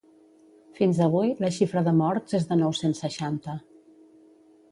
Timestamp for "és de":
2.39-2.59